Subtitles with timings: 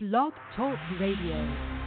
[0.00, 1.77] Blog Talk Radio.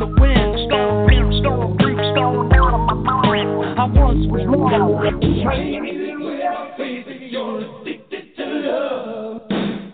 [0.00, 3.52] The wind, storm, wind, storm, creep, storm down on my mind.
[3.76, 4.72] I once was wrong.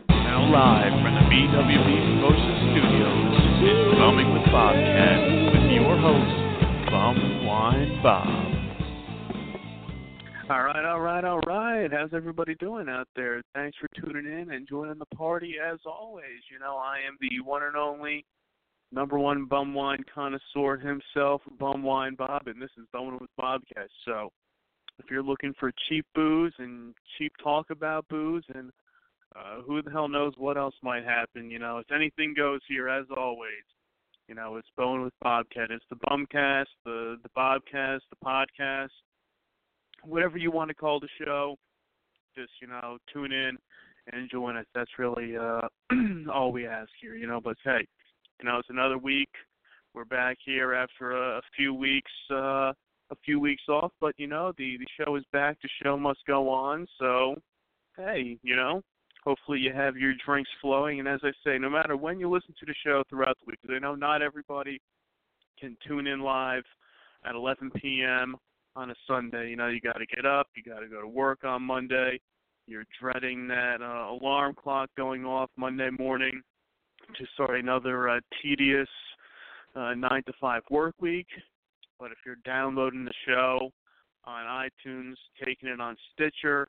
[0.06, 3.34] Now live from the BWB Motion Studios,
[3.66, 5.18] it's Bumming with Bobcat
[5.50, 6.38] with your host,
[6.86, 8.30] Bum Wine Bob.
[10.48, 11.90] All right, all right, all right.
[11.92, 13.42] How's everybody doing out there?
[13.56, 16.46] Thanks for tuning in and joining the party as always.
[16.52, 18.24] You know, I am the one and only
[18.96, 23.88] number one bum wine connoisseur himself, Bum Wine Bob, and this is Bumming with Bobcat.
[24.06, 24.30] So,
[24.98, 28.70] if you're looking for cheap booze and cheap talk about booze and
[29.36, 31.50] uh, who the hell knows what else might happen?
[31.50, 33.50] You know, if anything goes here, as always,
[34.28, 35.70] you know, it's Bone with Bobcat.
[35.70, 38.88] It's the Bumcast, the the Bobcast, the podcast,
[40.02, 41.56] whatever you want to call the show.
[42.34, 43.58] Just you know, tune in
[44.12, 44.64] and join us.
[44.74, 45.68] That's really uh,
[46.32, 47.14] all we ask here.
[47.14, 47.86] You know, but hey,
[48.40, 49.30] you know, it's another week.
[49.94, 52.72] We're back here after a, a few weeks, uh,
[53.10, 53.92] a few weeks off.
[54.00, 55.56] But you know, the the show is back.
[55.62, 56.86] The show must go on.
[56.98, 57.36] So,
[57.96, 58.82] hey, you know,
[59.24, 61.00] hopefully you have your drinks flowing.
[61.00, 63.58] And as I say, no matter when you listen to the show throughout the week,
[63.62, 64.80] 'cause I know not everybody
[65.58, 66.64] can tune in live
[67.24, 68.36] at 11 p.m.
[68.76, 69.48] on a Sunday.
[69.48, 72.20] You know, you got to get up, you got to go to work on Monday.
[72.66, 76.42] You're dreading that uh, alarm clock going off Monday morning
[77.14, 78.88] to start another uh, tedious
[79.74, 81.26] uh, nine to five work week.
[81.98, 83.70] But if you're downloading the show
[84.24, 86.66] on iTunes, taking it on Stitcher,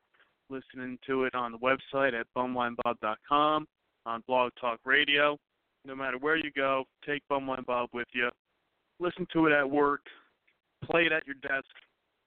[0.50, 3.68] listening to it on the website at bumwinebob.com,
[4.06, 5.38] on Blog Talk Radio.
[5.86, 8.30] No matter where you go, take Bumwine Bob with you.
[9.00, 10.02] Listen to it at work,
[10.84, 11.68] play it at your desk,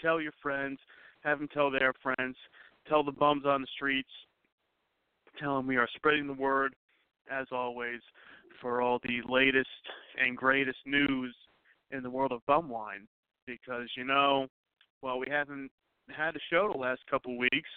[0.01, 0.79] tell your friends,
[1.23, 2.37] have them tell their friends,
[2.89, 4.11] tell the bums on the streets,
[5.39, 6.75] tell them we are spreading the word,
[7.31, 8.01] as always,
[8.61, 9.69] for all the latest
[10.19, 11.35] and greatest news
[11.91, 13.07] in the world of bum wine.
[13.47, 14.47] Because, you know,
[15.01, 15.71] while we haven't
[16.09, 17.71] had a show the last couple weeks,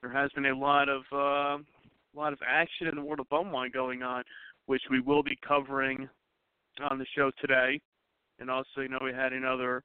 [0.00, 3.28] there has been a lot of uh, a lot of action in the world of
[3.28, 4.22] bum wine going on,
[4.66, 6.08] which we will be covering
[6.90, 7.80] on the show today.
[8.38, 9.82] And also, you know, we had another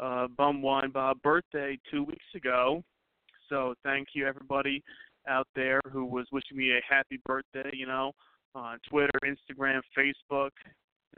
[0.00, 2.82] uh, bum wine Bob birthday two weeks ago.
[3.48, 4.82] So thank you everybody
[5.28, 7.70] out there who was wishing me a happy birthday.
[7.72, 8.12] You know,
[8.54, 10.50] on Twitter, Instagram, Facebook,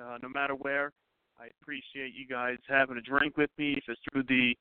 [0.02, 0.92] uh, no matter where.
[1.38, 3.74] I appreciate you guys having a drink with me.
[3.76, 4.54] If it's through the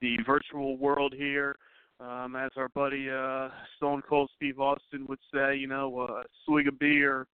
[0.00, 1.56] the virtual world here,
[2.00, 6.24] um, as our buddy uh, Stone Cold Steve Austin would say, you know, uh, a
[6.44, 7.26] swig of beer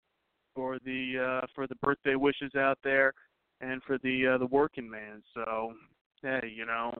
[0.54, 3.12] for the uh, for the birthday wishes out there,
[3.60, 5.22] and for the uh, the working man.
[5.32, 5.74] So,
[6.22, 6.92] hey, you know,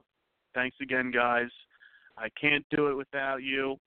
[0.53, 1.49] thanks again, guys.
[2.17, 3.77] I can't do it without you.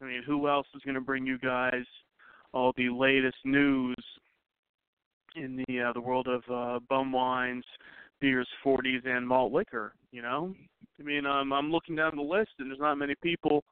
[0.00, 1.84] I mean, who else is going to bring you guys
[2.56, 3.94] all the latest news
[5.36, 7.64] in the uh, the world of uh, bum wines,
[8.18, 9.92] beers, 40s, and malt liquor?
[10.10, 10.54] You know,
[10.98, 13.62] I mean, um, I'm looking down the list, and there's not many people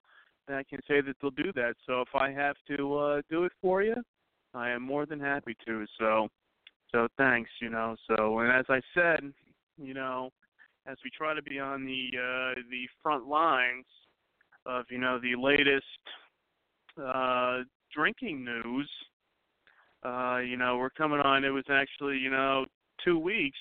[0.49, 1.75] that can say that they'll do that.
[1.87, 3.95] So if I have to uh, do it for you,
[4.53, 5.87] I am more than happy to.
[5.99, 6.29] So,
[6.93, 7.51] so thanks.
[7.63, 9.33] You know, so and as I said,
[9.79, 10.29] you know,
[10.87, 13.87] as we try to be on the uh, the front lines
[14.67, 15.87] of you know the latest
[17.03, 17.61] uh,
[17.95, 18.91] drinking news.
[20.05, 21.45] Uh, you know, we're coming on.
[21.45, 22.67] It was actually, you know,
[23.05, 23.59] two weeks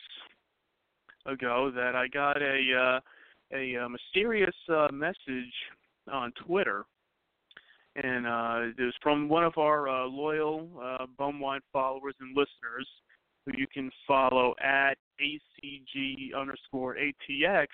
[1.25, 2.99] ago that I got a uh,
[3.55, 5.53] a, uh mysterious uh, message
[6.11, 6.85] on Twitter,
[7.95, 12.87] and uh, it was from one of our uh, loyal uh, Bumwine followers and listeners,
[13.45, 17.67] who you can follow at acg underscore atx.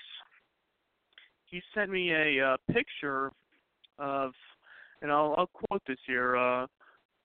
[1.46, 3.32] He sent me a uh, picture
[3.98, 4.32] of,
[5.02, 6.36] and I'll, I'll quote this here.
[6.36, 6.68] Uh,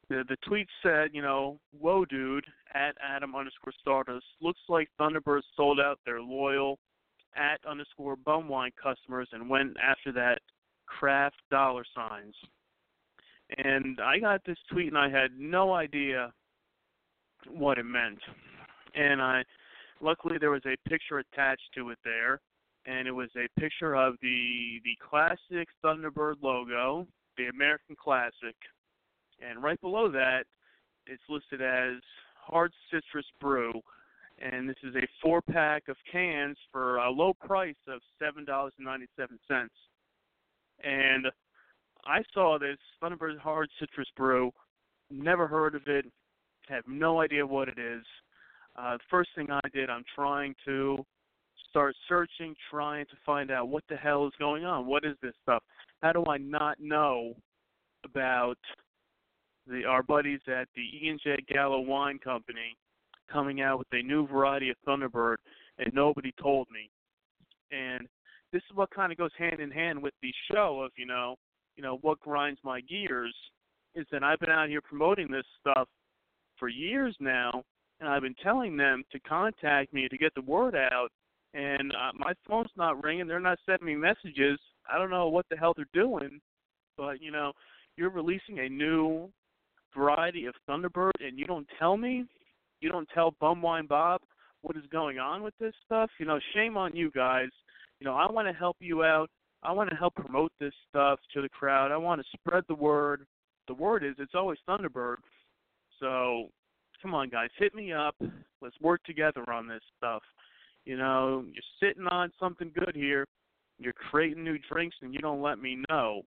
[0.09, 2.45] the the tweet said, you know, whoa, dude,
[2.75, 4.27] at Adam underscore Stardust.
[4.41, 6.79] Looks like Thunderbird sold out their loyal
[7.37, 10.39] at underscore bumwine customers and went after that
[10.87, 12.35] craft dollar signs.
[13.59, 16.33] And I got this tweet and I had no idea
[17.49, 18.19] what it meant.
[18.95, 19.43] And I
[20.01, 22.41] luckily there was a picture attached to it there
[22.87, 28.57] and it was a picture of the the classic Thunderbird logo, the American Classic.
[29.41, 30.45] And right below that
[31.07, 32.01] it's listed as
[32.37, 33.83] hard citrus brew
[34.39, 38.73] and this is a four pack of cans for a low price of seven dollars
[38.79, 39.75] and ninety seven cents.
[40.83, 41.27] And
[42.05, 44.53] I saw this Thunderbird Hard Citrus Brew,
[45.11, 46.05] never heard of it,
[46.69, 48.05] have no idea what it is.
[48.77, 51.05] Uh, the first thing I did, I'm trying to
[51.75, 54.87] start searching, trying to find out what the hell is going on.
[54.87, 55.61] What is this stuff?
[56.03, 57.35] How do I not know
[58.05, 58.59] about
[59.67, 62.77] the our buddies at the E and J Gallo Wine Company
[63.33, 65.37] coming out with a new variety of Thunderbird,
[65.79, 66.89] and nobody told me.
[67.73, 68.07] And
[68.53, 71.35] this is what kind of goes hand in hand with the show of you know,
[71.77, 73.35] you know what grinds my gears
[73.97, 75.89] is that I've been out here promoting this stuff
[76.57, 77.65] for years now,
[77.99, 81.09] and I've been telling them to contact me to get the word out.
[81.55, 83.27] And uh, my phone's not ringing.
[83.27, 84.59] They're not sending me messages.
[84.93, 86.41] I don't know what the hell they're doing,
[86.97, 87.53] but you know,
[87.97, 89.31] you're releasing a new
[89.97, 92.27] variety of Thunderbird, and you don't tell me
[92.81, 94.21] you don't tell Bumwine Bob
[94.61, 97.49] what is going on with this stuff, you know, shame on you guys.
[97.99, 99.31] You know, I want to help you out.
[99.63, 101.93] I want to help promote this stuff to the crowd.
[101.93, 103.27] I want to spread the word.
[103.69, 105.17] The word is it's always Thunderbird.
[106.01, 106.49] So,
[107.01, 108.15] come on, guys, hit me up.
[108.61, 110.23] Let's work together on this stuff.
[110.85, 113.27] You know, you're sitting on something good here.
[113.79, 116.23] You're creating new drinks, and you don't let me know.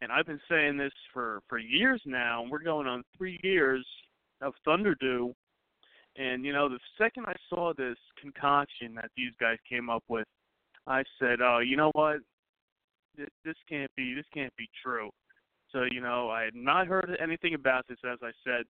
[0.00, 2.42] And I've been saying this for for years now.
[2.42, 3.86] and We're going on three years
[4.42, 5.32] of Thunderdew
[6.18, 10.26] and you know, the second I saw this concoction that these guys came up with,
[10.86, 12.18] I said, "Oh, you know what?
[13.16, 14.14] This, this can't be.
[14.14, 15.10] This can't be true."
[15.72, 17.98] So you know, I had not heard anything about this.
[18.10, 18.64] As I said,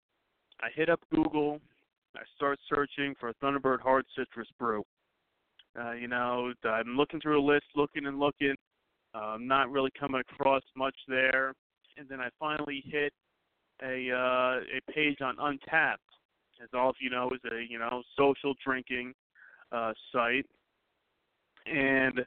[0.60, 1.60] I hit up Google.
[2.16, 4.82] I start searching for Thunderbird Hard Citrus Brew.
[5.78, 8.54] Uh, you know, I'm looking through a list, looking and looking.
[9.14, 11.54] Uh, not really coming across much there.
[11.96, 13.12] And then I finally hit
[13.82, 15.96] a uh, a page on Untappd,
[16.62, 19.14] as all of you know, is a you know social drinking
[19.72, 20.46] uh, site,
[21.66, 22.20] and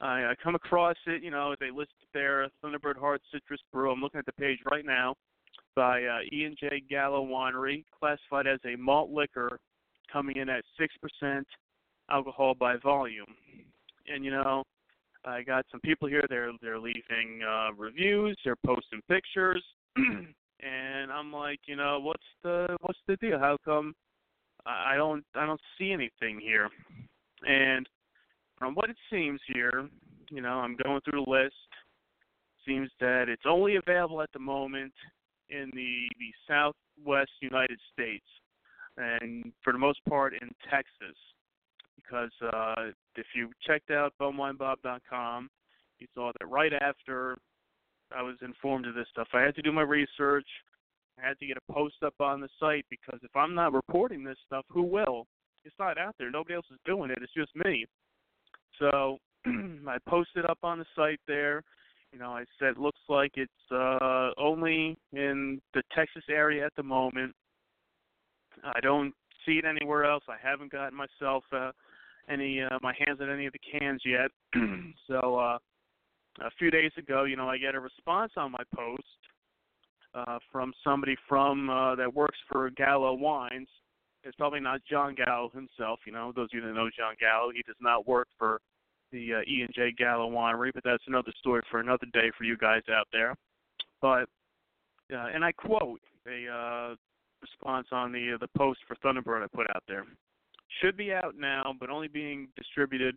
[0.00, 1.22] I, I come across it.
[1.22, 3.92] You know, they list their Thunderbird Hard Citrus Brew.
[3.92, 5.14] I'm looking at the page right now
[5.76, 9.58] by uh, E and J Gallo Winery, classified as a malt liquor,
[10.12, 11.46] coming in at six percent
[12.10, 13.34] alcohol by volume.
[14.12, 14.64] And you know,
[15.24, 16.24] I got some people here.
[16.28, 18.36] They're they're leaving uh, reviews.
[18.44, 19.62] They're posting pictures.
[19.96, 23.38] and I'm like, you know, what's the what's the deal?
[23.38, 23.94] How come
[24.66, 26.68] I don't I don't see anything here?
[27.46, 27.88] And
[28.58, 29.88] from what it seems here,
[30.30, 31.54] you know, I'm going through the list.
[32.66, 34.92] Seems that it's only available at the moment
[35.50, 38.24] in the the Southwest United States,
[38.96, 41.16] and for the most part in Texas.
[41.96, 45.48] Because uh, if you checked out bumwinebob.com,
[45.98, 47.38] you saw that right after
[48.14, 49.28] I was informed of this stuff.
[49.32, 50.46] I had to do my research.
[51.18, 54.24] I had to get a post up on the site because if I'm not reporting
[54.24, 55.26] this stuff, who will?
[55.64, 56.30] It's not out there.
[56.30, 57.18] Nobody else is doing it.
[57.22, 57.86] It's just me.
[58.78, 61.62] So I posted up on the site there.
[62.12, 66.82] You know, I said looks like it's uh only in the Texas area at the
[66.82, 67.32] moment.
[68.62, 69.12] I don't
[69.44, 70.22] see it anywhere else.
[70.28, 71.72] I haven't gotten myself uh
[72.30, 74.30] any uh my hands on any of the cans yet.
[75.08, 75.58] so uh
[76.40, 79.02] a few days ago, you know, I get a response on my post
[80.14, 83.68] uh, from somebody from uh, that works for Gallo Wines.
[84.22, 86.00] It's probably not John Gallo himself.
[86.06, 88.60] You know, those of you that know John Gallo, he does not work for
[89.12, 92.44] the uh, E and J Gallo Winery, but that's another story for another day for
[92.44, 93.34] you guys out there.
[94.00, 94.28] But
[95.12, 96.94] uh, and I quote a uh,
[97.42, 100.04] response on the uh, the post for Thunderbird I put out there.
[100.80, 103.16] Should be out now, but only being distributed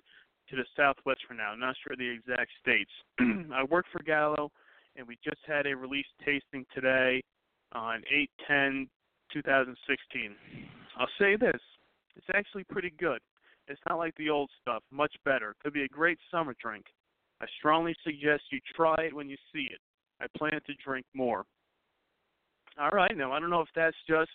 [0.49, 1.53] to the southwest for now.
[1.55, 2.91] Not sure the exact states.
[3.53, 4.51] I work for Gallo,
[4.95, 7.23] and we just had a release tasting today
[7.73, 8.89] on 8 10
[9.33, 10.35] 2016.
[10.97, 11.61] I'll say this:
[12.15, 13.19] it's actually pretty good.
[13.67, 14.83] It's not like the old stuff.
[14.91, 15.55] Much better.
[15.61, 16.85] Could be a great summer drink.
[17.41, 19.79] I strongly suggest you try it when you see it.
[20.19, 21.43] I plan to drink more.
[22.79, 24.29] All right, now I don't know if that's just,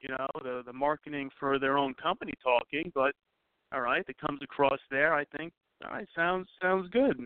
[0.00, 3.14] you know, the the marketing for their own company talking, but
[3.72, 5.14] all right, that comes across there.
[5.14, 5.52] I think
[5.84, 7.16] all right, sounds sounds good.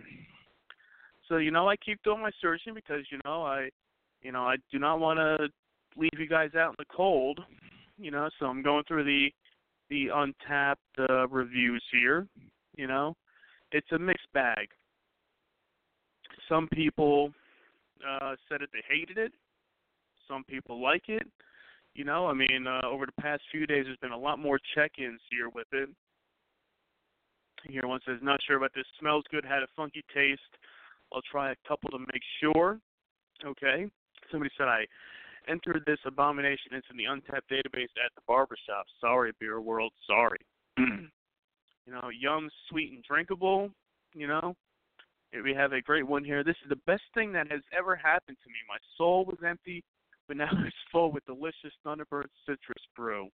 [1.28, 3.70] So you know, I keep doing my searching because you know I,
[4.22, 5.48] you know, I do not want to
[5.96, 7.40] leave you guys out in the cold.
[7.98, 9.30] You know, so I'm going through the
[9.90, 10.76] the Untappd
[11.08, 12.26] uh, reviews here.
[12.76, 13.16] You know,
[13.72, 14.68] it's a mixed bag.
[16.48, 17.32] Some people
[18.06, 19.32] uh, said that they hated it.
[20.28, 21.26] Some people like it.
[21.94, 24.58] You know, I mean, uh, over the past few days, there's been a lot more
[24.74, 25.88] check-ins here with it.
[27.68, 28.86] Here, one says, "Not sure about this.
[28.98, 29.44] Smells good.
[29.44, 30.58] Had a funky taste.
[31.12, 32.80] I'll try a couple to make sure."
[33.44, 33.88] Okay.
[34.30, 34.86] Somebody said I
[35.48, 38.86] entered this abomination into the Untappd database at the barbershop.
[39.00, 39.92] Sorry, beer world.
[40.06, 40.38] Sorry.
[40.76, 41.08] you
[41.86, 43.70] know, yum, sweet, and drinkable.
[44.14, 44.56] You know,
[45.42, 46.44] we have a great one here.
[46.44, 48.56] This is the best thing that has ever happened to me.
[48.68, 49.82] My soul was empty,
[50.28, 53.28] but now it's full with delicious Thunderbird citrus brew.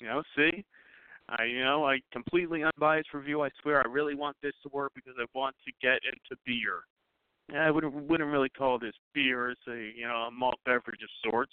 [0.00, 0.64] You know, see?
[1.28, 3.42] I you know, I completely unbiased review.
[3.42, 6.80] I swear I really want this to work because I want to get into beer.
[7.56, 9.50] I wouldn't wouldn't really call this beer.
[9.50, 11.52] It's a you know, a malt beverage of sorts.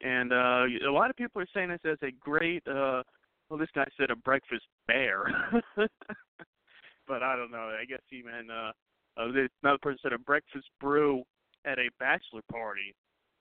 [0.00, 3.02] And uh a lot of people are saying this as a great uh
[3.48, 5.24] well this guy said a breakfast bear.
[5.76, 7.74] but I don't know.
[7.80, 8.72] I guess he meant uh
[9.18, 9.30] uh,
[9.62, 11.24] another person said a breakfast brew
[11.64, 12.94] at a bachelor party.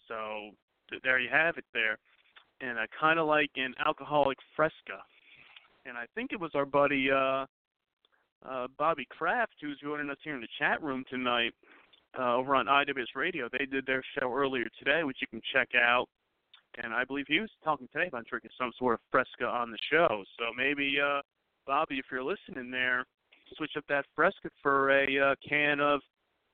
[0.08, 0.52] So
[0.90, 1.98] th- there you have it there.
[2.62, 5.04] And I kind of like an alcoholic fresca.
[5.86, 7.46] And I think it was our buddy uh,
[8.48, 11.54] uh, Bobby Kraft who's joining us here in the chat room tonight
[12.18, 13.48] uh, over on IWS Radio.
[13.52, 16.08] They did their show earlier today, which you can check out.
[16.84, 19.78] And I believe he was talking today about drinking some sort of fresca on the
[19.92, 20.24] show.
[20.38, 21.22] So maybe, uh,
[21.66, 23.06] Bobby, if you're listening there,
[23.56, 26.02] switch up that Fresca for a uh, can of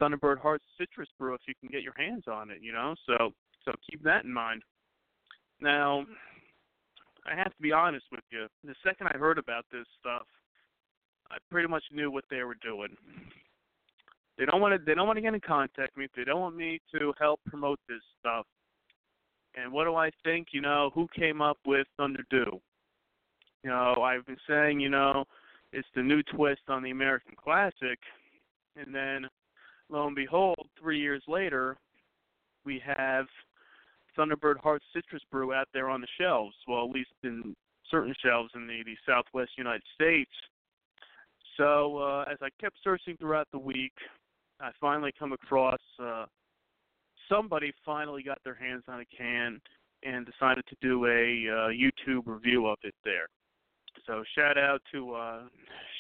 [0.01, 2.59] Thunderbird Hard Citrus Brew if you can get your hands on it.
[2.61, 3.33] You know, so
[3.65, 4.61] so keep that in mind.
[5.61, 6.05] Now,
[7.25, 8.47] I have to be honest with you.
[8.63, 10.25] The second I heard about this stuff,
[11.31, 12.95] I pretty much knew what they were doing.
[14.37, 14.83] They don't want to.
[14.83, 16.07] They don't want to get in contact with me.
[16.15, 18.45] They don't want me to help promote this stuff.
[19.55, 20.47] And what do I think?
[20.51, 22.23] You know, who came up with Thunder?
[22.31, 25.25] You know, I've been saying, you know,
[25.71, 27.99] it's the new twist on the American Classic,
[28.75, 29.27] and then
[29.89, 31.77] lo and behold, three years later,
[32.65, 33.25] we have
[34.17, 36.55] Thunderbird Hard Citrus Brew out there on the shelves.
[36.67, 37.55] Well, at least in
[37.89, 40.31] certain shelves in the, the Southwest United States.
[41.57, 43.93] So uh, as I kept searching throughout the week,
[44.59, 46.25] I finally come across uh,
[47.29, 49.61] somebody finally got their hands on a can
[50.03, 53.27] and decided to do a uh, YouTube review of it there.
[54.05, 55.41] So shout out to uh,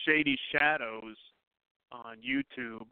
[0.05, 1.15] Shady Shadows
[1.91, 2.85] on YouTube,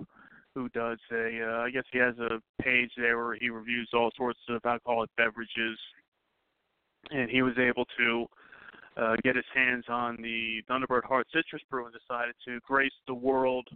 [0.55, 4.12] who does a uh, I guess he has a page there where he reviews all
[4.17, 5.77] sorts of alcoholic beverages,
[7.10, 8.25] and he was able to
[8.98, 13.13] uh, get his hands on the Thunderbird Hard Citrus Brew and decided to grace the
[13.13, 13.67] world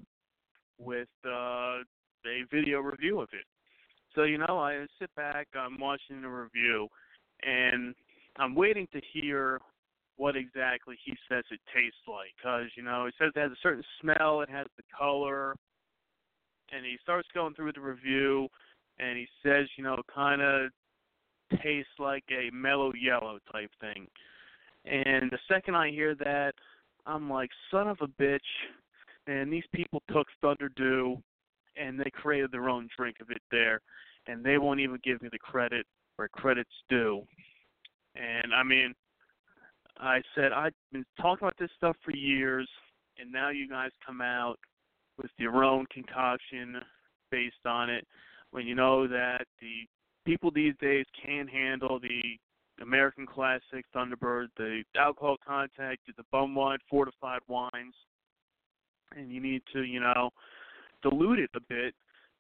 [0.78, 1.80] with uh,
[2.26, 3.46] a video review of it.
[4.14, 6.88] So you know, I sit back, I'm watching the review,
[7.44, 7.96] and
[8.38, 9.60] I'm waiting to hear
[10.18, 12.32] what exactly he says it tastes like.
[12.38, 15.56] Because, you know, he says it has a certain smell, it has the color,
[16.72, 18.48] and he starts going through the review,
[19.00, 20.72] and he says, you know, kind of
[21.62, 24.08] tastes like a mellow yellow type thing.
[24.86, 26.54] And the second I hear that,
[27.06, 28.40] I'm like, son of a bitch.
[29.28, 31.18] And these people took Thunder Dew
[31.76, 33.82] and they created their own drink of it there.
[34.28, 37.24] And they won't even give me the credit where credit's due.
[38.16, 38.94] And I mean,
[40.00, 42.70] I said I've been talking about this stuff for years,
[43.20, 44.58] and now you guys come out
[45.18, 46.78] with your own concoction
[47.32, 48.06] based on it.
[48.52, 49.88] When you know that the
[50.26, 52.22] people these days can't handle the
[52.82, 57.94] American Classic Thunderbird, the alcohol content, the bum wine, fortified wines,
[59.16, 60.30] and you need to, you know,
[61.02, 61.94] dilute it a bit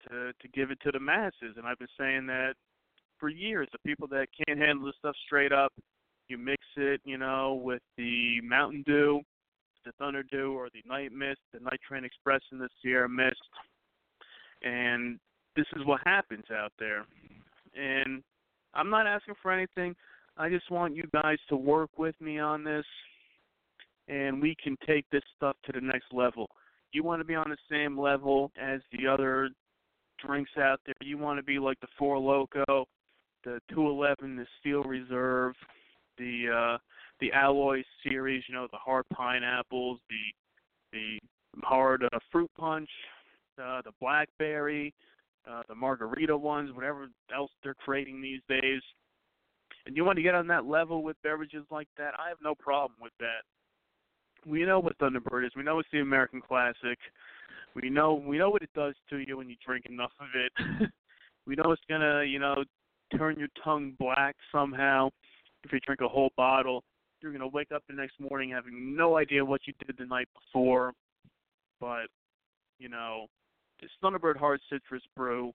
[0.10, 1.55] to to give it to the masses.
[1.58, 2.53] And I've been saying that
[3.20, 3.67] for years.
[3.72, 5.72] The people that can't handle this stuff straight up,
[6.27, 9.22] you mix it, you know, with the Mountain Dew,
[9.86, 13.42] the Thunder Dew, or the Night Mist, the Night Train Express, and the Sierra Mist.
[14.63, 15.20] And
[15.56, 17.06] this is what happens out there.
[17.75, 18.24] And
[18.74, 19.96] I'm not asking for anything.
[20.38, 22.86] I just want you guys to work with me on this,
[24.08, 26.50] and we can take this stuff to the next level.
[26.92, 29.50] You want to be on the same level as the other
[30.25, 30.96] drinks out there.
[31.01, 32.86] You want to be like the Four Loco,
[33.44, 35.54] the 211, the Steel Reserve,
[36.18, 36.77] the uh,
[37.19, 41.19] the alloy series, you know, the hard pineapples, the the
[41.63, 42.89] hard uh, fruit punch,
[43.62, 44.93] uh, the blackberry,
[45.50, 48.81] uh, the margarita ones, whatever else they're creating these days.
[49.86, 52.55] And you want to get on that level with beverages like that, I have no
[52.55, 53.43] problem with that.
[54.45, 55.51] We know what Thunderbird is.
[55.55, 56.98] We know it's the American classic.
[57.75, 60.89] We know we know what it does to you when you drink enough of it.
[61.48, 62.63] we know it's gonna, you know,
[63.17, 65.10] turn your tongue black somehow
[65.63, 66.84] if you drink a whole bottle.
[67.25, 70.27] You're gonna wake up the next morning having no idea what you did the night
[70.36, 70.94] before.
[71.82, 72.05] But,
[72.77, 73.25] you know,
[73.82, 75.51] this Thunderbird Hard Citrus Brew,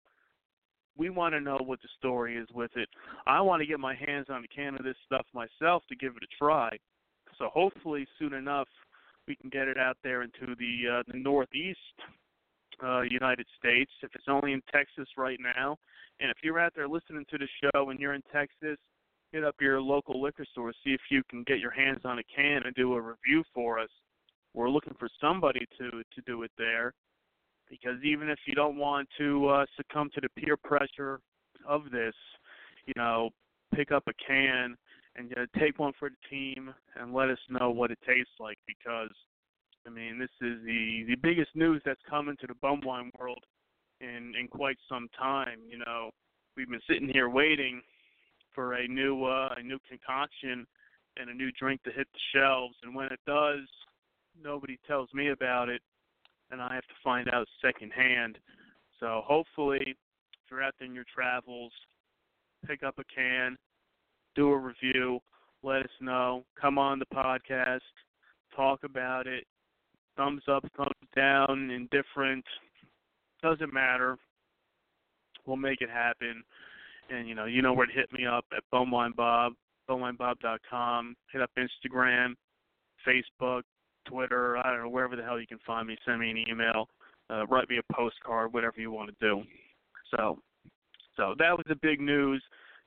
[0.99, 2.89] we want to know what the story is with it.
[3.25, 6.17] I want to get my hands on a can of this stuff myself to give
[6.17, 6.71] it a try.
[7.39, 8.67] So hopefully soon enough
[9.29, 11.79] we can get it out there into the uh, the Northeast
[12.83, 13.93] uh, United States.
[14.03, 15.77] If it's only in Texas right now,
[16.19, 18.77] and if you're out there listening to the show and you're in Texas,
[19.33, 22.23] hit up your local liquor store, see if you can get your hands on a
[22.35, 23.89] can and do a review for us.
[24.55, 26.93] We're looking for somebody to to do it there,
[27.69, 31.21] because even if you don't want to uh, succumb to the peer pressure
[31.69, 32.15] of this,
[32.87, 33.31] you know,
[33.75, 34.77] pick up a can
[35.17, 38.59] and uh, take one for the team and let us know what it tastes like
[38.67, 39.15] because
[39.87, 43.43] I mean this is the the biggest news that's come into the bum wine world
[44.01, 45.61] in in quite some time.
[45.69, 46.11] You know,
[46.57, 47.81] we've been sitting here waiting
[48.55, 50.67] for a new uh, a new concoction
[51.17, 53.67] and a new drink to hit the shelves, and when it does,
[54.43, 55.83] nobody tells me about it,
[56.51, 58.39] and I have to find out secondhand.
[58.99, 61.73] So hopefully, if you're out in your travels,
[62.67, 63.57] pick up a can,
[64.35, 65.21] do a review,
[65.63, 67.81] let us know, come on the podcast,
[68.55, 69.45] talk about it,
[70.17, 72.45] thumbs up, thumbs down, indifferent,
[73.43, 74.17] doesn't matter.
[75.47, 76.43] We'll make it happen.
[77.11, 79.55] And you know, you know where to hit me up at Bumwine Bob,
[79.89, 81.17] bumwinebob.com.
[81.33, 82.35] Hit up Instagram,
[83.07, 83.63] Facebook,
[84.07, 84.57] Twitter.
[84.59, 85.97] I don't know wherever the hell you can find me.
[86.07, 86.89] Send me an email,
[87.29, 89.43] uh, write me a postcard, whatever you want to do.
[90.15, 90.39] So,
[91.17, 92.43] so that was the big news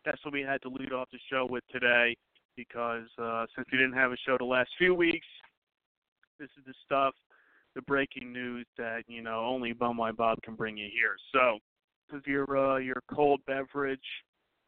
[0.06, 2.15] that's what we had to lead off the show with today
[2.56, 5.25] because uh, since we didn't have a show the last few weeks,
[6.39, 7.13] this is the stuff,
[7.75, 11.15] the breaking news that you know only Bumwine Bob can bring you here.
[11.32, 11.60] So,
[12.13, 14.00] this is your uh, your cold beverage,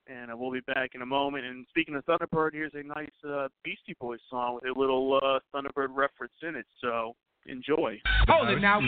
[0.08, 1.46] and uh, we'll be back in a moment.
[1.46, 5.40] And speaking of Thunderbird, here's a nice uh, Beastie Boys song with a little uh,
[5.54, 6.66] Thunderbird reference in it.
[6.82, 8.02] So enjoy.
[8.28, 8.80] Hold it now.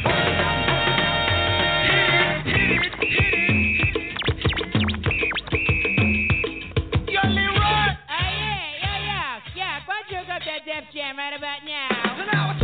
[10.45, 12.15] that Def Jam right about now.
[12.17, 12.56] So now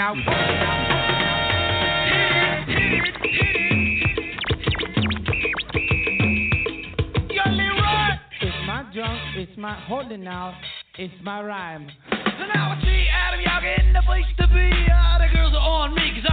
[0.00, 0.80] Hold it now.
[7.30, 8.16] Young Leroy.
[8.40, 10.54] It's my drunk, it's my holding out,
[10.96, 11.90] it's my rhyme.
[12.10, 14.70] So now I see Adam Yaga in the place to be.
[14.90, 16.29] All the girls are on me, cause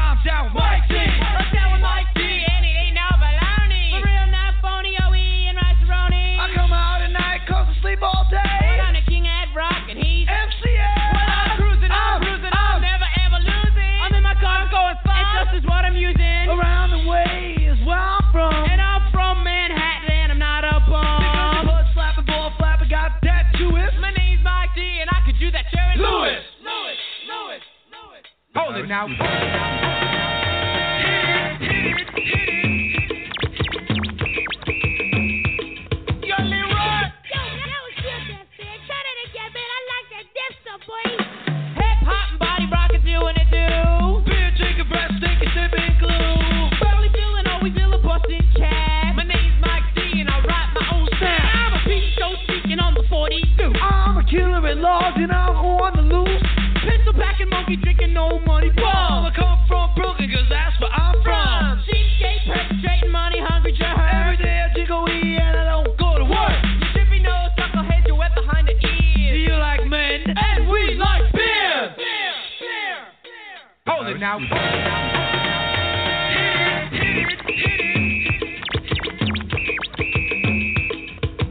[74.27, 74.57] Hold it now.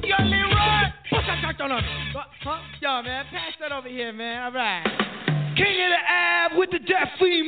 [0.05, 0.93] Young Leroy.
[2.13, 2.61] What, huh?
[2.83, 4.43] Yo, man, pass that over here, man.
[4.43, 4.85] All right.
[5.57, 7.46] King of the Ab with the deaf female.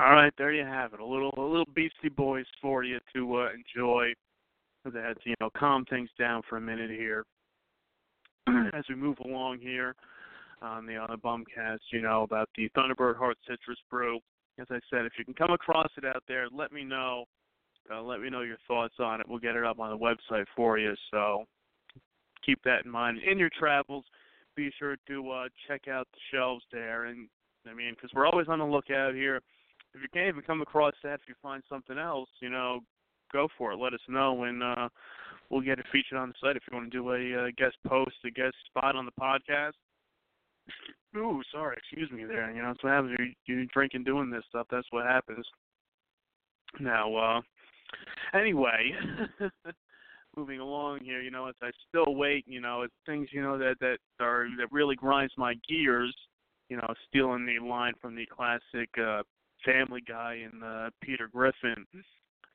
[0.00, 1.00] All right, there you have it.
[1.00, 4.14] A little a little Beastie Boys for you to uh, enjoy.
[4.86, 7.26] That you know, calm things down for a minute here
[8.72, 9.94] as we move along here
[10.62, 11.80] on the on the Bumcast.
[11.92, 14.20] You know about the Thunderbird Hard Citrus Brew.
[14.58, 17.24] As I said, if you can come across it out there, let me know.
[17.92, 19.28] Uh, let me know your thoughts on it.
[19.28, 20.94] We'll get it up on the website for you.
[21.10, 21.44] So
[22.46, 24.06] keep that in mind in your travels.
[24.56, 27.28] Be sure to uh, check out the shelves there, and
[27.70, 29.42] I mean, because we're always on the lookout here
[29.94, 32.80] if you can't even come across that, if you find something else, you know,
[33.32, 33.78] go for it.
[33.78, 34.88] Let us know, and uh,
[35.48, 36.56] we'll get it featured on the site.
[36.56, 39.72] If you want to do a uh, guest post, a guest spot on the podcast.
[41.16, 42.50] Ooh, sorry, excuse me there.
[42.52, 43.16] You know, that's what happens.
[43.18, 44.66] You you drink and doing this stuff.
[44.70, 45.44] That's what happens.
[46.78, 47.40] Now, uh,
[48.38, 48.92] anyway,
[50.36, 51.20] moving along here.
[51.20, 54.46] You know, as I still wait, you know, it's things you know that that are
[54.58, 56.14] that really grinds my gears.
[56.68, 59.22] You know, stealing the line from the classic uh,
[59.64, 61.86] Family Guy and uh, Peter Griffin.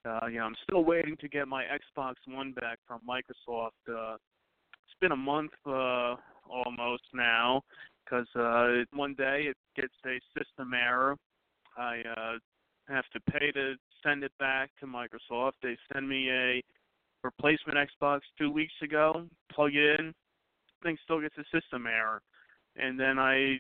[0.06, 3.72] Uh, yeah, I'm still waiting to get my Xbox One back from Microsoft.
[3.90, 6.16] Uh, it's been a month uh,
[6.50, 7.62] almost now
[8.04, 11.16] because uh, one day it gets a system error.
[11.78, 12.34] I uh,
[12.88, 15.54] have to pay to send it back to Microsoft.
[15.64, 16.62] They send me a
[17.24, 19.26] replacement Xbox two weeks ago.
[19.52, 20.14] Plug it in,
[20.84, 22.22] thing still gets a system error,
[22.76, 23.60] and then I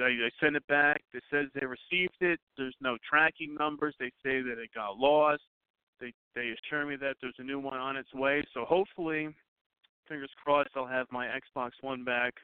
[0.00, 1.02] I, I send it back.
[1.12, 2.40] It says they received it.
[2.56, 3.94] There's no tracking numbers.
[3.98, 5.42] They say that it got lost.
[6.00, 8.44] They they assure me that there's a new one on its way.
[8.52, 9.28] So hopefully,
[10.08, 12.34] fingers crossed, I'll have my Xbox One back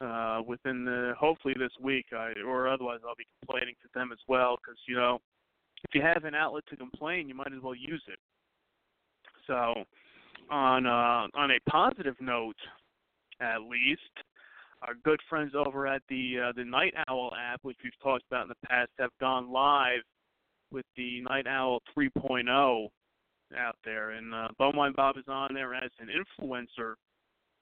[0.00, 2.06] uh, within the hopefully this week.
[2.12, 5.18] I, or otherwise, I'll be complaining to them as well because you know
[5.84, 8.18] if you have an outlet to complain, you might as well use it.
[9.46, 9.84] So
[10.50, 12.56] on uh, on a positive note,
[13.40, 14.00] at least
[14.82, 18.44] our good friends over at the uh, the Night Owl app, which we've talked about
[18.44, 20.00] in the past, have gone live
[20.72, 22.88] with the Night Owl 3.0
[23.56, 26.94] out there, and uh, Bumwine Bob is on there as an influencer,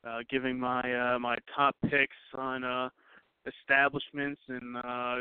[0.06, 2.88] uh, giving my uh, my top picks on uh,
[3.46, 5.16] establishments, and uh,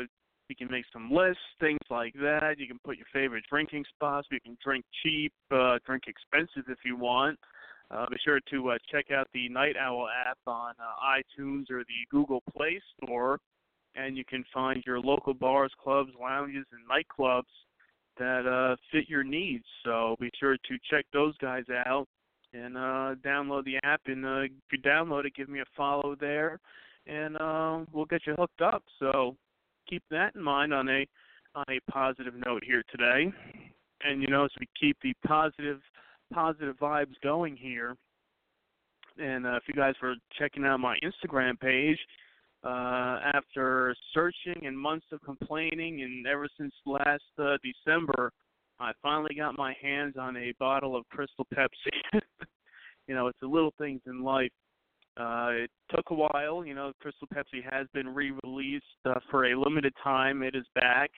[0.48, 2.56] you can make some lists, things like that.
[2.58, 4.28] You can put your favorite drinking spots.
[4.30, 7.38] You can drink cheap, uh, drink expensive if you want.
[7.90, 11.80] Uh, be sure to uh, check out the Night Owl app on uh, iTunes or
[11.80, 13.38] the Google Play Store,
[13.94, 17.44] and you can find your local bars, clubs, lounges, and nightclubs
[18.18, 19.64] that uh, fit your needs.
[19.84, 22.06] So be sure to check those guys out
[22.52, 24.02] and uh, download the app.
[24.06, 26.60] And uh, if you download it, give me a follow there,
[27.06, 28.82] and uh, we'll get you hooked up.
[28.98, 29.34] So
[29.88, 31.06] keep that in mind on a
[31.54, 33.32] on a positive note here today.
[34.04, 35.80] And you know, as we keep the positive
[36.32, 37.96] positive vibes going here.
[39.18, 41.98] And uh, if you guys were checking out my Instagram page,
[42.64, 48.32] uh, after searching and months of complaining, and ever since last uh, December,
[48.80, 52.20] I finally got my hands on a bottle of Crystal Pepsi.
[53.06, 54.50] you know, it's the little things in life.
[55.18, 56.64] Uh, it took a while.
[56.64, 60.42] You know, Crystal Pepsi has been re-released uh, for a limited time.
[60.42, 61.10] It is back,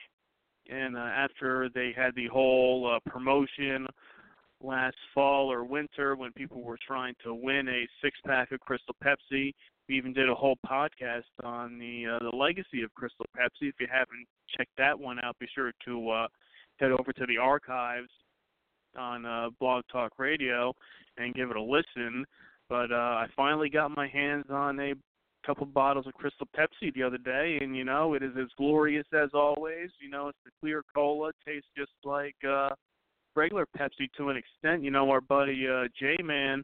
[0.69, 3.85] and uh, after they had the whole uh, promotion
[4.63, 8.95] last fall or winter when people were trying to win a six pack of Crystal
[9.03, 9.53] Pepsi.
[9.87, 13.69] We even did a whole podcast on the uh, the legacy of Crystal Pepsi.
[13.69, 14.25] If you haven't
[14.57, 16.27] checked that one out, be sure to uh,
[16.77, 18.09] head over to the archives
[18.97, 20.73] on uh, Blog Talk Radio
[21.17, 22.25] and give it a listen.
[22.69, 24.93] But uh, I finally got my hands on a
[25.45, 29.07] couple bottles of Crystal Pepsi the other day, and you know it is as glorious
[29.13, 29.89] as always.
[29.99, 32.69] You know it's the clear cola, tastes just like uh,
[33.35, 34.83] regular Pepsi to an extent.
[34.83, 36.63] You know, our buddy uh, J Man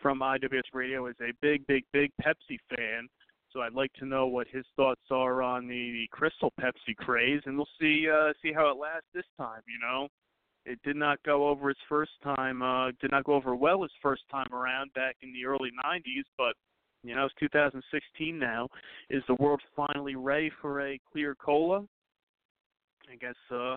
[0.00, 3.08] from IWS Radio is a big, big, big Pepsi fan.
[3.52, 7.40] So I'd like to know what his thoughts are on the, the Crystal Pepsi craze,
[7.46, 9.62] and we'll see uh, see how it lasts this time.
[9.66, 10.08] You know,
[10.66, 12.60] it did not go over his first time.
[12.60, 16.24] Uh, did not go over well his first time around back in the early '90s,
[16.36, 16.54] but
[17.02, 18.68] you know, it's 2016 now.
[19.10, 21.84] Is the world finally ready for a clear cola?
[23.10, 23.76] I guess uh,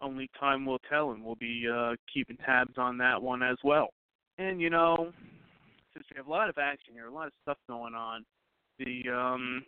[0.00, 3.90] only time will tell, and we'll be uh, keeping tabs on that one as well.
[4.38, 5.12] And you know,
[5.92, 8.24] since we have a lot of action here, a lot of stuff going on,
[8.78, 9.64] The um,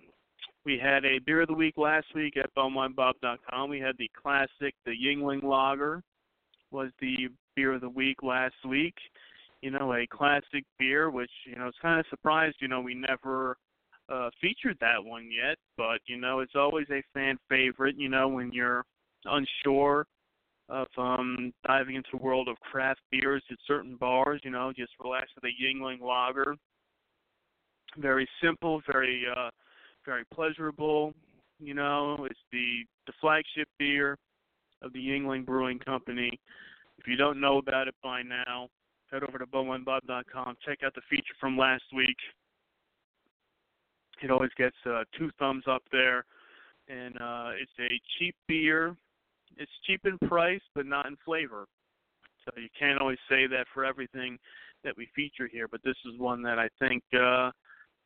[0.65, 3.71] we had a beer of the week last week at bumwinebob.com.
[3.71, 6.03] We had the classic, the Yuengling Lager,
[6.71, 8.95] was the beer of the week last week.
[9.63, 12.57] You know, a classic beer, which you know, it's kind of surprised.
[12.61, 13.57] You know, we never
[14.09, 17.97] uh, featured that one yet, but you know, it's always a fan favorite.
[17.99, 18.85] You know, when you're
[19.25, 20.07] unsure
[20.71, 24.93] of um diving into the world of craft beers at certain bars, you know, just
[25.03, 26.57] relax with a Yuengling Lager.
[27.99, 29.51] Very simple, very uh
[30.07, 31.13] very pleasurable.
[31.59, 34.17] You know, it's the the flagship beer
[34.83, 36.39] of the Yuengling Brewing Company.
[36.99, 38.69] If you don't know about it by now,
[39.11, 40.57] head over to bumwinebob.com.
[40.65, 42.17] Check out the feature from last week.
[44.23, 46.25] It always gets uh, two thumbs up there,
[46.89, 48.95] and uh, it's a cheap beer.
[49.61, 51.67] It's cheap in price, but not in flavor.
[52.45, 54.39] So you can't always say that for everything
[54.85, 57.51] that we feature here, but this is one that I think uh,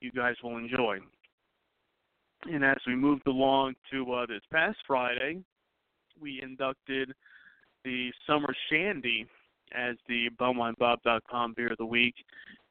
[0.01, 0.99] you guys will enjoy.
[2.51, 5.39] And as we moved along to uh, this past Friday,
[6.21, 7.13] we inducted
[7.85, 9.27] the Summer Shandy
[9.73, 12.15] as the bumwinebob.com Beer of the Week,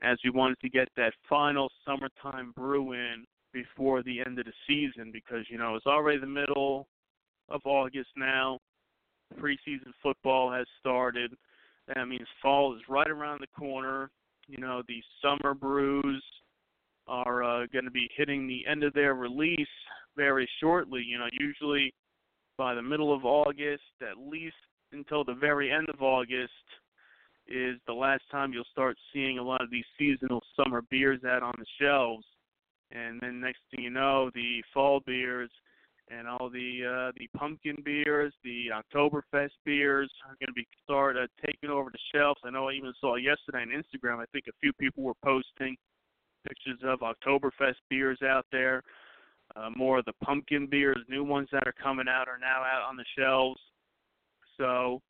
[0.01, 4.53] as we wanted to get that final summertime brew in before the end of the
[4.67, 6.87] season because, you know, it's already the middle
[7.49, 8.59] of August now.
[9.39, 11.35] Preseason football has started.
[11.87, 14.09] That means fall is right around the corner.
[14.47, 16.23] You know, the summer brews
[17.07, 19.67] are uh, going to be hitting the end of their release
[20.15, 21.03] very shortly.
[21.05, 21.93] You know, usually
[22.57, 24.55] by the middle of August, at least
[24.91, 26.51] until the very end of August,
[27.47, 31.43] is the last time you'll start seeing a lot of these seasonal summer beers out
[31.43, 32.25] on the shelves.
[32.91, 35.49] And then next thing you know, the fall beers
[36.09, 41.15] and all the uh, the pumpkin beers, the Oktoberfest beers are going to be start
[41.17, 42.39] uh, taking over the shelves.
[42.43, 44.19] I know I even saw yesterday on Instagram.
[44.19, 45.75] I think a few people were posting
[46.47, 48.83] pictures of Oktoberfest beers out there.
[49.55, 52.87] Uh, more of the pumpkin beers, new ones that are coming out, are now out
[52.87, 53.59] on the shelves.
[54.57, 55.01] So,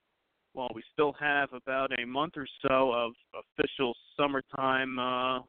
[0.54, 5.40] while we still have about a month or so of official summertime uh,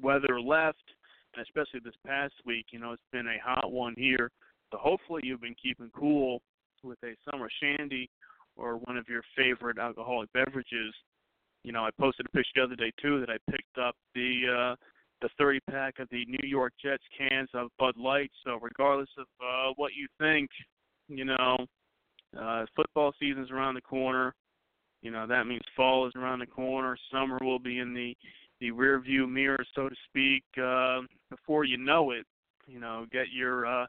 [0.00, 0.82] weather left,
[1.34, 4.30] and especially this past week, you know, it's been a hot one here.
[4.72, 6.42] So hopefully you've been keeping cool
[6.82, 8.08] with a summer shandy
[8.56, 10.94] or one of your favorite alcoholic beverages.
[11.62, 14.42] You know, I posted a picture the other day too that I picked up the
[14.74, 14.76] uh
[15.22, 18.30] the 30 pack of the New York Jets cans of Bud Light.
[18.44, 20.50] So regardless of uh, what you think,
[21.08, 21.56] you know,
[22.38, 24.34] uh, football season's around the corner.
[25.02, 26.96] You know that means fall is around the corner.
[27.12, 28.16] Summer will be in the
[28.60, 30.42] the rear view mirror, so to speak.
[30.60, 31.00] Uh,
[31.30, 32.24] before you know it,
[32.66, 33.86] you know, get your uh,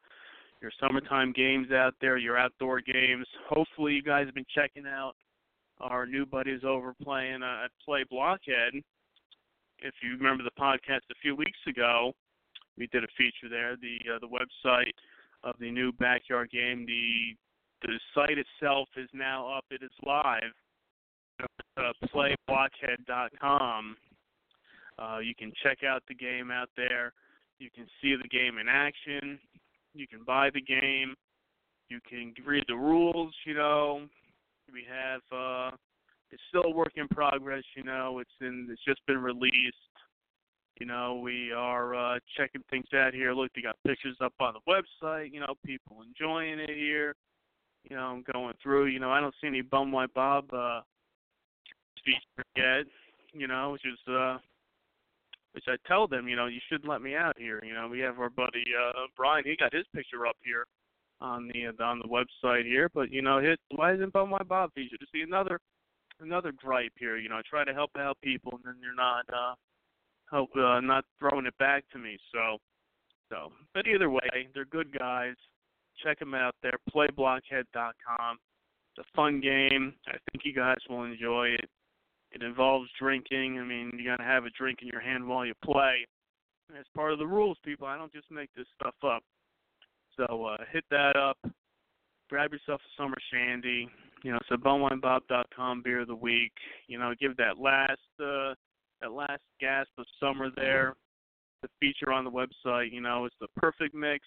[0.62, 3.26] your summertime games out there, your outdoor games.
[3.50, 5.13] Hopefully, you guys have been checking out
[5.80, 8.84] our new buddies over playing uh, at Play Blockhead
[9.80, 12.13] if you remember the podcast a few weeks ago,
[12.78, 13.76] we did a feature there.
[13.76, 14.93] The uh, the website
[15.43, 17.36] of the new backyard game, the
[17.84, 19.65] the site itself is now up.
[19.70, 20.54] It is live.
[21.78, 23.98] Uh, playblockhead.com.
[24.98, 27.13] Uh, you can check out the game out there.
[27.60, 29.38] You can see the game in action.
[29.97, 31.15] You can buy the game.
[31.89, 33.33] You can read the rules.
[33.45, 34.01] You know,
[34.71, 35.75] we have uh,
[36.31, 37.63] it's still a work in progress.
[37.75, 39.75] You know, it's in it's just been released.
[40.79, 43.33] You know, we are uh, checking things out here.
[43.33, 45.33] Look, they got pictures up on the website.
[45.33, 47.15] You know, people enjoying it here.
[47.89, 48.88] You know, I'm going through.
[48.88, 50.81] You know, I don't see any bum wine Bob uh,
[52.05, 52.86] feature yet.
[53.33, 54.38] You know, which is uh,
[55.58, 56.28] which I tell them.
[56.28, 57.60] You know, you shouldn't let me out here.
[57.65, 59.43] You know, we have our buddy uh, Brian.
[59.43, 60.65] He got his picture up here
[61.20, 62.91] on the on the website here.
[62.93, 65.00] But you know, hit why isn't bum wine Bob featured?
[65.00, 65.60] To see another
[66.22, 67.17] another gripe here.
[67.17, 69.56] You know, I try to help out people, and then you're not uh,
[70.30, 72.20] help uh, not throwing it back to me.
[72.32, 72.58] So,
[73.32, 75.34] so, but either way, they're good guys.
[76.04, 76.78] Check them out there.
[76.93, 78.38] Playblockhead.com.
[78.96, 79.96] It's a fun game.
[80.08, 81.67] I think you guys will enjoy it.
[82.41, 83.60] It involves drinking.
[83.60, 86.06] I mean, you gotta have a drink in your hand while you play.
[86.78, 87.88] It's part of the rules, people.
[87.88, 89.23] I don't just make this stuff up.
[90.15, 91.38] So uh, hit that up.
[92.30, 93.89] Grab yourself a summer shandy
[94.23, 96.54] you know, so bumwinebob.com beer of the week.
[96.88, 98.54] You know, give that last uh,
[99.02, 100.95] that last gasp of summer there.
[101.62, 104.26] The feature on the website, you know, it's the perfect mix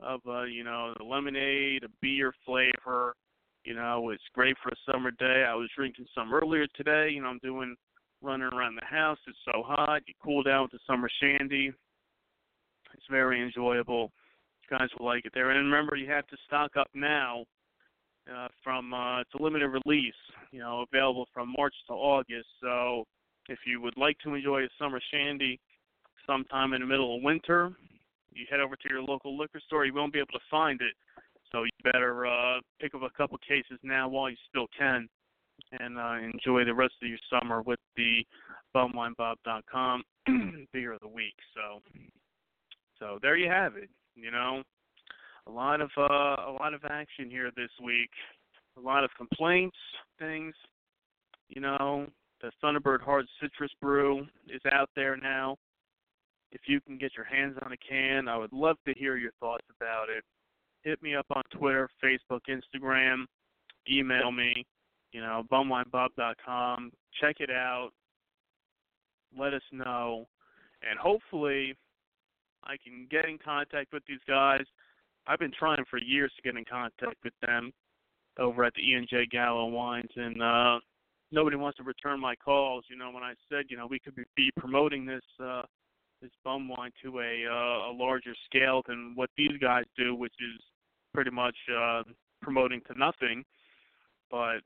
[0.00, 3.14] of uh, you know, the lemonade, a beer flavor.
[3.64, 5.44] You know, it's great for a summer day.
[5.46, 7.10] I was drinking some earlier today.
[7.10, 7.76] You know, I'm doing
[8.22, 9.18] running around the house.
[9.26, 10.02] It's so hot.
[10.06, 11.72] You cool down with the summer shandy.
[12.94, 14.10] It's very enjoyable.
[14.62, 15.50] You guys will like it there.
[15.50, 17.44] And remember, you have to stock up now
[18.32, 20.14] uh, from uh, it's a limited release,
[20.52, 22.48] you know, available from March to August.
[22.62, 23.04] So
[23.48, 25.58] if you would like to enjoy a summer shandy
[26.26, 27.72] sometime in the middle of winter,
[28.32, 30.94] you head over to your local liquor store, you won't be able to find it.
[31.52, 35.08] So you better uh, pick up a couple cases now while you still can,
[35.80, 38.24] and uh, enjoy the rest of your summer with the
[38.74, 40.02] bumwinebob.com
[40.72, 41.34] beer of the week.
[41.54, 41.80] So,
[42.98, 43.88] so there you have it.
[44.14, 44.62] You know,
[45.46, 46.02] a lot of uh,
[46.50, 48.10] a lot of action here this week.
[48.76, 49.76] A lot of complaints,
[50.18, 50.54] things.
[51.48, 52.06] You know,
[52.40, 55.56] the Thunderbird Hard Citrus Brew is out there now.
[56.52, 59.32] If you can get your hands on a can, I would love to hear your
[59.40, 60.24] thoughts about it.
[60.82, 63.24] Hit me up on Twitter, Facebook, Instagram,
[63.90, 64.64] email me,
[65.12, 66.92] you know, bumwinebob.com.
[67.20, 67.90] Check it out.
[69.38, 70.26] Let us know.
[70.88, 71.76] And hopefully
[72.64, 74.64] I can get in contact with these guys.
[75.26, 77.72] I've been trying for years to get in contact with them
[78.38, 80.78] over at the E and J Gallo Wines and uh
[81.32, 82.84] nobody wants to return my calls.
[82.88, 85.62] You know, when I said, you know, we could be promoting this uh
[86.20, 90.34] this bum wine to a uh, a larger scale than what these guys do, which
[90.40, 90.60] is
[91.14, 92.02] pretty much uh
[92.42, 93.44] promoting to nothing.
[94.30, 94.60] But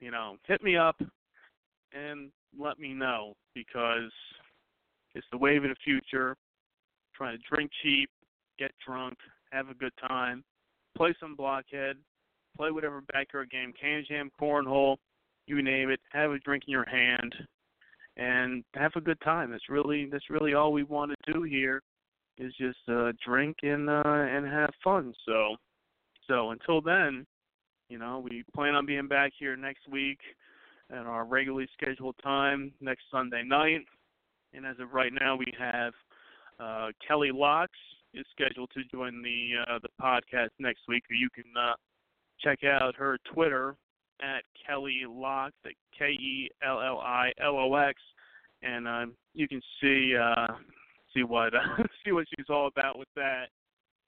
[0.00, 1.00] you know, hit me up
[1.92, 4.10] and let me know because
[5.14, 6.36] it's the wave of the future.
[7.14, 8.10] Trying to drink cheap,
[8.58, 9.14] get drunk,
[9.52, 10.42] have a good time,
[10.96, 11.96] play some blockhead,
[12.56, 14.96] play whatever backyard game, can jam, cornhole,
[15.46, 16.00] you name it.
[16.12, 17.34] Have a drink in your hand,
[18.16, 19.50] and have a good time.
[19.50, 21.82] That's really that's really all we want to do here,
[22.38, 25.14] is just uh, drink and uh, and have fun.
[25.26, 25.56] So,
[26.28, 27.26] so until then,
[27.88, 30.18] you know, we plan on being back here next week
[30.90, 33.80] at our regularly scheduled time next Sunday night.
[34.54, 35.92] And as of right now, we have
[36.60, 37.70] uh, Kelli Lox
[38.14, 41.04] is scheduled to join the uh, the podcast next week.
[41.10, 41.74] You can uh,
[42.40, 43.76] check out her Twitter
[44.20, 48.00] at Kelli Lox, at K E L L I L O X,
[48.62, 50.54] and um, you can see uh,
[51.14, 51.52] see what
[52.04, 53.46] see what she's all about with that.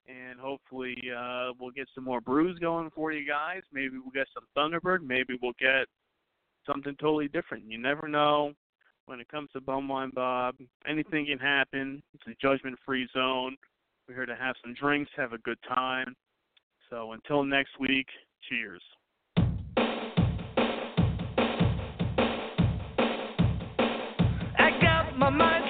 [0.07, 3.63] And hopefully uh, we'll get some more brews going for you guys.
[3.73, 5.01] Maybe we'll get some Thunderbird.
[5.01, 5.87] Maybe we'll get
[6.67, 7.65] something totally different.
[7.71, 8.53] You never know
[9.07, 10.57] when it comes to Bumwine Bob.
[10.87, 12.03] Anything can happen.
[12.13, 13.57] It's a judgment free zone.
[14.07, 16.15] We're here to have some drinks, have a good time.
[16.91, 18.07] So until next week,
[18.49, 18.83] cheers.
[25.37, 25.64] Mind